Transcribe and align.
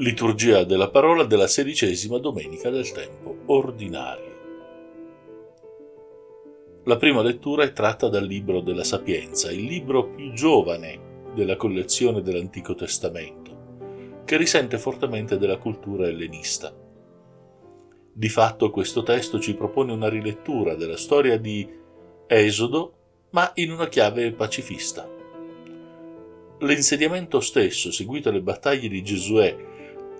Liturgia 0.00 0.64
della 0.64 0.88
parola 0.88 1.24
della 1.24 1.46
sedicesima 1.46 2.16
domenica 2.16 2.70
del 2.70 2.90
tempo 2.90 3.40
ordinario. 3.48 4.40
La 6.84 6.96
prima 6.96 7.20
lettura 7.20 7.64
è 7.64 7.74
tratta 7.74 8.08
dal 8.08 8.24
libro 8.24 8.62
della 8.62 8.82
Sapienza, 8.82 9.52
il 9.52 9.64
libro 9.64 10.06
più 10.06 10.32
giovane 10.32 11.28
della 11.34 11.56
collezione 11.56 12.22
dell'Antico 12.22 12.74
Testamento, 12.74 14.22
che 14.24 14.38
risente 14.38 14.78
fortemente 14.78 15.36
della 15.36 15.58
cultura 15.58 16.08
ellenista. 16.08 16.74
Di 18.10 18.28
fatto 18.30 18.70
questo 18.70 19.02
testo 19.02 19.38
ci 19.38 19.54
propone 19.54 19.92
una 19.92 20.08
rilettura 20.08 20.76
della 20.76 20.96
storia 20.96 21.36
di 21.36 21.68
Esodo, 22.26 22.94
ma 23.32 23.50
in 23.56 23.70
una 23.70 23.88
chiave 23.88 24.32
pacifista. 24.32 25.06
L'insediamento 26.60 27.40
stesso, 27.40 27.92
seguito 27.92 28.30
alle 28.30 28.40
battaglie 28.40 28.88
di 28.88 29.02
Giosuè 29.02 29.68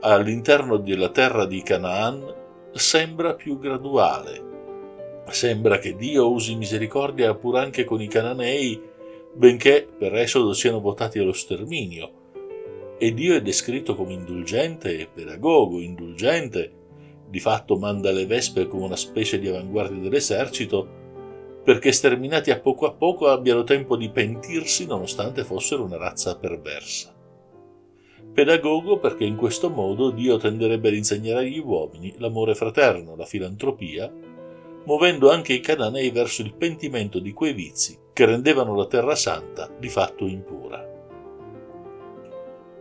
all'interno 0.00 0.78
della 0.78 1.10
terra 1.10 1.44
di 1.44 1.62
Canaan 1.62 2.34
sembra 2.72 3.34
più 3.34 3.58
graduale. 3.58 4.48
Sembra 5.28 5.78
che 5.78 5.94
Dio 5.94 6.30
usi 6.30 6.56
misericordia 6.56 7.34
pur 7.34 7.58
anche 7.58 7.84
con 7.84 8.00
i 8.00 8.08
cananei, 8.08 8.80
benché 9.34 9.86
per 9.96 10.14
esodo 10.16 10.52
siano 10.52 10.80
votati 10.80 11.18
allo 11.18 11.32
sterminio. 11.32 12.18
E 12.98 13.14
Dio 13.14 13.34
è 13.34 13.42
descritto 13.42 13.94
come 13.94 14.14
indulgente 14.14 14.98
e 14.98 15.06
pedagogo, 15.06 15.80
indulgente, 15.80 16.72
di 17.28 17.38
fatto 17.38 17.76
manda 17.76 18.10
le 18.10 18.26
vespe 18.26 18.66
come 18.66 18.84
una 18.84 18.96
specie 18.96 19.38
di 19.38 19.48
avanguardia 19.48 20.00
dell'esercito, 20.00 20.98
perché 21.62 21.92
sterminati 21.92 22.50
a 22.50 22.58
poco 22.58 22.86
a 22.86 22.92
poco 22.92 23.28
abbiano 23.28 23.62
tempo 23.64 23.96
di 23.96 24.10
pentirsi 24.10 24.86
nonostante 24.86 25.44
fossero 25.44 25.84
una 25.84 25.96
razza 25.96 26.36
perversa. 26.36 27.14
Pedagogo 28.32 28.98
perché 28.98 29.24
in 29.24 29.36
questo 29.36 29.70
modo 29.70 30.10
Dio 30.10 30.36
tenderebbe 30.36 30.88
ad 30.88 30.94
insegnare 30.94 31.46
agli 31.46 31.58
uomini 31.58 32.14
l'amore 32.18 32.54
fraterno, 32.54 33.16
la 33.16 33.24
filantropia, 33.24 34.12
muovendo 34.84 35.30
anche 35.30 35.52
i 35.52 35.60
cananei 35.60 36.10
verso 36.10 36.42
il 36.42 36.54
pentimento 36.54 37.18
di 37.18 37.32
quei 37.32 37.52
vizi 37.52 37.98
che 38.12 38.24
rendevano 38.24 38.74
la 38.76 38.86
terra 38.86 39.14
santa 39.14 39.68
di 39.78 39.88
fatto 39.88 40.26
impura. 40.26 40.88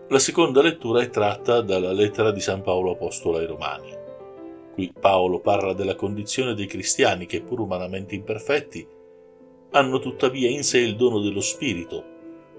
La 0.08 0.20
seconda 0.20 0.62
lettura 0.62 1.02
è 1.02 1.10
tratta 1.10 1.62
dalla 1.62 1.92
lettera 1.92 2.32
di 2.32 2.40
San 2.40 2.62
Paolo 2.62 2.92
Apostolo 2.92 3.38
ai 3.38 3.46
Romani. 3.46 3.96
Qui 4.74 4.94
Paolo 5.00 5.40
parla 5.40 5.74
della 5.74 5.96
condizione 5.96 6.56
dei 6.56 6.68
cristiani 6.68 7.26
che, 7.26 7.42
pur 7.42 7.60
umanamente 7.60 8.16
imperfetti, 8.16 8.88
hanno 9.72 10.00
tuttavia 10.00 10.50
in 10.50 10.64
sé 10.64 10.80
il 10.80 10.96
dono 10.96 11.20
dello 11.20 11.42
Spirito, 11.42 12.04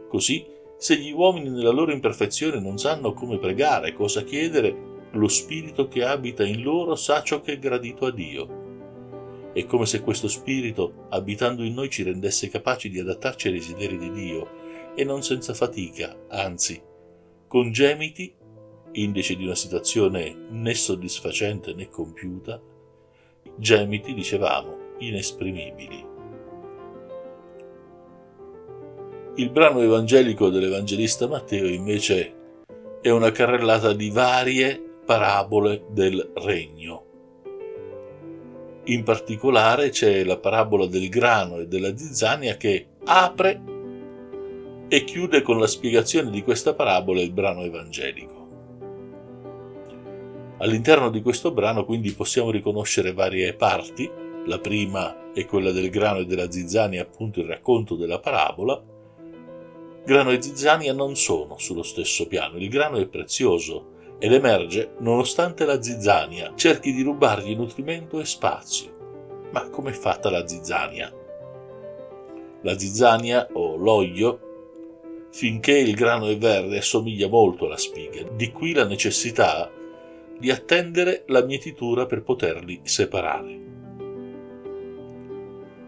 così 0.09 0.47
se 0.81 0.97
gli 0.97 1.13
uomini 1.13 1.51
nella 1.51 1.73
loro 1.73 1.93
imperfezione 1.93 2.59
non 2.59 2.79
sanno 2.79 3.13
come 3.13 3.37
pregare, 3.37 3.93
cosa 3.93 4.25
chiedere, 4.25 5.09
lo 5.13 5.29
spirito 5.29 5.89
che 5.89 6.03
abita 6.03 6.43
in 6.43 6.63
loro 6.63 6.95
sa 6.95 7.23
ciò 7.23 7.43
che 7.43 7.53
è 7.53 7.59
gradito 7.59 8.07
a 8.07 8.11
Dio. 8.11 9.51
È 9.53 9.63
come 9.67 9.85
se 9.85 10.01
questo 10.01 10.27
spirito, 10.27 11.05
abitando 11.11 11.65
in 11.65 11.75
noi, 11.75 11.91
ci 11.91 12.03
rendesse 12.03 12.49
capaci 12.49 12.89
di 12.89 12.99
adattarci 12.99 13.49
ai 13.49 13.53
desideri 13.53 13.99
di 13.99 14.11
Dio, 14.11 14.49
e 14.95 15.05
non 15.05 15.23
senza 15.23 15.53
fatica, 15.53 16.17
anzi, 16.29 16.81
con 17.47 17.73
gemiti, 17.73 18.35
indice 18.93 19.37
di 19.37 19.45
una 19.45 19.55
situazione 19.55 20.35
né 20.49 20.73
soddisfacente 20.73 21.75
né 21.75 21.91
compiuta, 21.91 22.59
gemiti, 23.55 24.15
dicevamo, 24.15 24.95
inesprimibili. 25.01 26.10
Il 29.37 29.51
brano 29.51 29.81
evangelico 29.81 30.51
dell'Evangelista 30.51 31.29
Matteo 31.29 31.67
invece 31.69 32.35
è 33.01 33.11
una 33.11 33.31
carrellata 33.31 33.93
di 33.93 34.11
varie 34.11 34.83
parabole 35.07 35.85
del 35.91 36.33
regno. 36.35 37.05
In 38.87 39.05
particolare 39.05 39.91
c'è 39.91 40.25
la 40.25 40.37
parabola 40.37 40.87
del 40.87 41.09
grano 41.09 41.59
e 41.59 41.69
della 41.69 41.97
zizzania 41.97 42.57
che 42.57 42.87
apre 43.05 43.61
e 44.89 45.05
chiude 45.05 45.43
con 45.43 45.61
la 45.61 45.69
spiegazione 45.69 46.31
di 46.31 46.43
questa 46.43 46.75
parabola 46.75 47.21
il 47.21 47.31
brano 47.31 47.63
evangelico. 47.63 48.49
All'interno 50.59 51.09
di 51.09 51.23
questo 51.23 51.53
brano 51.53 51.85
quindi 51.85 52.11
possiamo 52.13 52.51
riconoscere 52.51 53.13
varie 53.13 53.55
parti. 53.55 54.11
La 54.47 54.59
prima 54.59 55.31
è 55.33 55.47
quella 55.47 55.71
del 55.71 55.89
grano 55.89 56.19
e 56.19 56.27
della 56.27 56.51
zizzania, 56.51 57.03
appunto 57.03 57.41
il 57.41 57.47
racconto 57.47 57.95
della 57.95 58.19
parabola, 58.19 58.99
Grano 60.05 60.31
e 60.31 60.41
zizzania 60.41 60.93
non 60.93 61.15
sono 61.15 61.59
sullo 61.59 61.83
stesso 61.83 62.27
piano, 62.27 62.57
il 62.57 62.69
grano 62.69 62.97
è 62.97 63.07
prezioso 63.07 63.99
ed 64.19 64.33
emerge 64.33 64.95
nonostante 64.99 65.65
la 65.65 65.81
zizzania 65.81 66.53
cerchi 66.55 66.93
di 66.93 67.03
rubargli 67.03 67.55
nutrimento 67.55 68.19
e 68.19 68.25
spazio. 68.25 69.49
Ma 69.53 69.69
com'è 69.69 69.93
fatta 69.93 70.31
la 70.31 70.47
zizzania? 70.47 71.13
La 72.63 72.79
zizzania 72.79 73.49
o 73.53 73.77
l'olio, 73.77 75.29
finché 75.31 75.79
il 75.79 75.95
grano 75.95 76.29
è 76.29 76.37
verde, 76.37 76.79
assomiglia 76.79 77.29
molto 77.29 77.67
alla 77.67 77.77
spiga, 77.77 78.23
di 78.23 78.51
qui 78.53 78.73
la 78.73 78.85
necessità 78.85 79.71
di 80.39 80.51
attendere 80.51 81.25
la 81.27 81.43
mietitura 81.43 82.07
per 82.07 82.23
poterli 82.23 82.81
separare. 82.85 83.69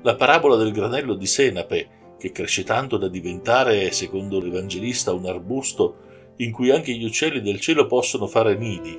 La 0.02 0.14
parabola 0.14 0.56
del 0.56 0.72
granello 0.72 1.14
di 1.14 1.26
senape 1.26 1.88
che 2.22 2.30
cresce 2.30 2.62
tanto 2.62 2.98
da 2.98 3.08
diventare, 3.08 3.90
secondo 3.90 4.38
l'Evangelista, 4.38 5.12
un 5.12 5.26
arbusto 5.26 5.96
in 6.36 6.52
cui 6.52 6.70
anche 6.70 6.92
gli 6.92 7.04
uccelli 7.04 7.40
del 7.40 7.58
cielo 7.58 7.88
possono 7.88 8.28
fare 8.28 8.54
nidi. 8.54 8.96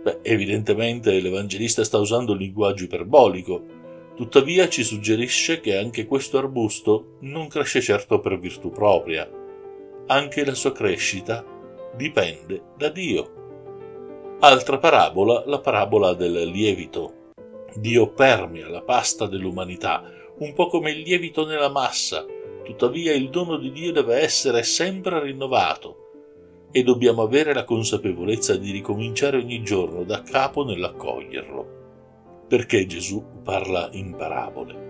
Beh, 0.00 0.20
evidentemente 0.22 1.18
l'Evangelista 1.18 1.82
sta 1.82 1.98
usando 1.98 2.30
un 2.30 2.38
linguaggio 2.38 2.84
iperbolico, 2.84 3.64
tuttavia 4.14 4.68
ci 4.68 4.84
suggerisce 4.84 5.58
che 5.58 5.76
anche 5.76 6.06
questo 6.06 6.38
arbusto 6.38 7.16
non 7.22 7.48
cresce 7.48 7.80
certo 7.80 8.20
per 8.20 8.38
virtù 8.38 8.70
propria. 8.70 9.28
Anche 10.06 10.44
la 10.44 10.54
sua 10.54 10.70
crescita 10.70 11.44
dipende 11.96 12.62
da 12.76 12.90
Dio. 12.90 14.36
Altra 14.38 14.78
parabola, 14.78 15.42
la 15.46 15.58
parabola 15.58 16.14
del 16.14 16.46
lievito. 16.46 17.32
Dio 17.74 18.06
permea 18.12 18.68
la 18.68 18.82
pasta 18.82 19.26
dell'umanità, 19.26 20.04
un 20.36 20.52
po' 20.52 20.66
come 20.66 20.90
il 20.90 21.00
lievito 21.00 21.46
nella 21.46 21.68
massa, 21.68 22.26
tuttavia 22.64 23.14
il 23.14 23.30
dono 23.30 23.56
di 23.56 23.70
Dio 23.70 23.92
deve 23.92 24.16
essere 24.20 24.64
sempre 24.64 25.22
rinnovato 25.22 26.68
e 26.72 26.82
dobbiamo 26.82 27.22
avere 27.22 27.54
la 27.54 27.62
consapevolezza 27.62 28.56
di 28.56 28.72
ricominciare 28.72 29.36
ogni 29.36 29.62
giorno 29.62 30.02
da 30.02 30.22
capo 30.22 30.64
nell'accoglierlo. 30.64 32.46
Perché 32.48 32.84
Gesù 32.86 33.24
parla 33.44 33.90
in 33.92 34.16
parabole? 34.16 34.82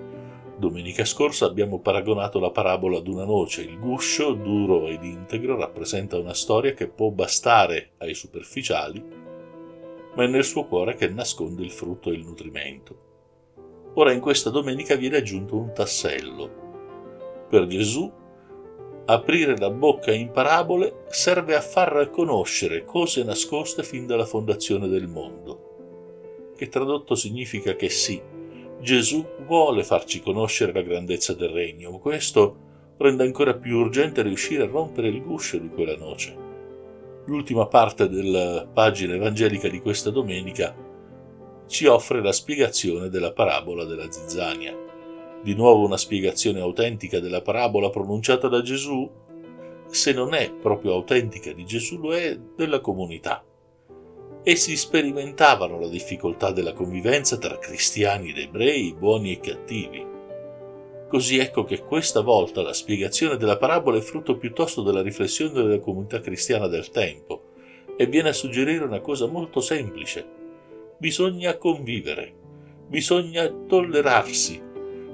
Domenica 0.56 1.04
scorsa 1.04 1.44
abbiamo 1.44 1.80
paragonato 1.80 2.38
la 2.40 2.50
parabola 2.50 2.98
ad 2.98 3.06
una 3.06 3.24
noce. 3.24 3.62
Il 3.62 3.78
guscio, 3.78 4.32
duro 4.32 4.86
ed 4.86 5.02
integro, 5.04 5.58
rappresenta 5.58 6.16
una 6.16 6.32
storia 6.32 6.72
che 6.72 6.88
può 6.88 7.10
bastare 7.10 7.90
ai 7.98 8.14
superficiali, 8.14 9.04
ma 10.14 10.24
è 10.24 10.26
nel 10.26 10.44
suo 10.44 10.64
cuore 10.64 10.94
che 10.94 11.08
nasconde 11.08 11.62
il 11.62 11.70
frutto 11.70 12.10
e 12.10 12.14
il 12.14 12.24
nutrimento. 12.24 13.12
Ora 13.94 14.12
in 14.12 14.20
questa 14.20 14.50
domenica 14.50 14.96
viene 14.96 15.18
aggiunto 15.18 15.56
un 15.56 15.72
tassello. 15.72 17.46
Per 17.48 17.66
Gesù 17.66 18.10
aprire 19.06 19.56
la 19.56 19.70
bocca 19.70 20.12
in 20.12 20.30
parabole 20.30 21.04
serve 21.08 21.54
a 21.54 21.60
far 21.60 22.10
conoscere 22.10 22.84
cose 22.84 23.22
nascoste 23.22 23.84
fin 23.84 24.06
dalla 24.06 24.24
fondazione 24.24 24.88
del 24.88 25.06
mondo, 25.06 26.52
che 26.56 26.68
tradotto 26.68 27.14
significa 27.14 27.76
che 27.76 27.88
sì, 27.88 28.20
Gesù 28.80 29.24
vuole 29.46 29.84
farci 29.84 30.20
conoscere 30.20 30.72
la 30.72 30.82
grandezza 30.82 31.32
del 31.32 31.50
regno, 31.50 31.92
ma 31.92 31.98
questo 31.98 32.56
rende 32.96 33.22
ancora 33.22 33.54
più 33.54 33.78
urgente 33.78 34.22
riuscire 34.22 34.64
a 34.64 34.66
rompere 34.66 35.08
il 35.08 35.22
guscio 35.22 35.58
di 35.58 35.68
quella 35.68 35.96
noce. 35.96 36.36
L'ultima 37.26 37.66
parte 37.66 38.08
della 38.08 38.66
pagina 38.70 39.14
evangelica 39.14 39.68
di 39.68 39.80
questa 39.80 40.10
domenica 40.10 40.74
ci 41.66 41.86
offre 41.86 42.22
la 42.22 42.32
spiegazione 42.32 43.08
della 43.08 43.32
parabola 43.32 43.84
della 43.84 44.10
zizzania. 44.10 44.76
Di 45.42 45.54
nuovo 45.54 45.84
una 45.84 45.96
spiegazione 45.96 46.60
autentica 46.60 47.20
della 47.20 47.42
parabola 47.42 47.90
pronunciata 47.90 48.48
da 48.48 48.62
Gesù? 48.62 49.10
Se 49.86 50.12
non 50.12 50.34
è 50.34 50.52
proprio 50.52 50.92
autentica 50.92 51.52
di 51.52 51.64
Gesù, 51.64 51.98
lo 51.98 52.14
è 52.14 52.38
della 52.56 52.80
comunità. 52.80 53.44
Essi 54.42 54.76
sperimentavano 54.76 55.78
la 55.78 55.88
difficoltà 55.88 56.50
della 56.50 56.72
convivenza 56.72 57.38
tra 57.38 57.58
cristiani 57.58 58.30
ed 58.30 58.38
ebrei, 58.38 58.94
buoni 58.94 59.32
e 59.32 59.40
cattivi. 59.40 60.06
Così 61.08 61.38
ecco 61.38 61.64
che 61.64 61.82
questa 61.82 62.20
volta 62.20 62.60
la 62.60 62.72
spiegazione 62.72 63.36
della 63.36 63.56
parabola 63.56 63.96
è 63.96 64.00
frutto 64.00 64.36
piuttosto 64.36 64.82
della 64.82 65.00
riflessione 65.00 65.52
della 65.52 65.78
comunità 65.78 66.20
cristiana 66.20 66.66
del 66.66 66.90
tempo 66.90 67.52
e 67.96 68.06
viene 68.06 68.30
a 68.30 68.32
suggerire 68.32 68.84
una 68.84 69.00
cosa 69.00 69.26
molto 69.26 69.60
semplice, 69.60 70.42
bisogna 71.04 71.58
convivere, 71.58 72.32
bisogna 72.88 73.46
tollerarsi. 73.46 74.58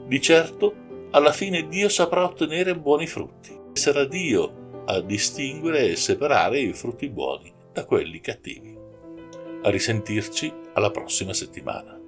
Di 0.07 0.21
certo, 0.21 1.09
alla 1.11 1.33
fine 1.33 1.67
Dio 1.67 1.89
saprà 1.89 2.23
ottenere 2.23 2.79
buoni 2.79 3.09
frutti. 3.09 3.59
Sarà 3.73 4.05
Dio 4.05 4.85
a 4.87 5.01
distinguere 5.01 5.89
e 5.89 5.97
separare 5.97 6.61
i 6.61 6.73
frutti 6.75 7.09
buoni 7.09 7.53
da 7.73 7.85
quelli 7.87 8.21
cattivi. 8.21 8.79
A 9.63 9.69
risentirci 9.69 10.53
alla 10.75 10.93
prossima 10.93 11.33
settimana. 11.33 12.00